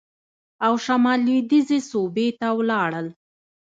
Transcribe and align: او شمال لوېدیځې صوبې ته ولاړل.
او 0.65 0.73
شمال 0.85 1.19
لوېدیځې 1.25 1.79
صوبې 1.89 2.27
ته 2.39 2.47
ولاړل. 2.59 3.07